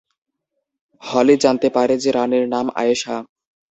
[1.03, 3.15] হলি জানতে পারে যে রাণীর নাম "আয়েশা"।